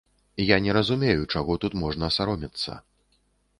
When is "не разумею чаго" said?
0.67-1.59